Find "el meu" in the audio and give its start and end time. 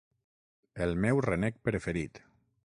0.85-1.21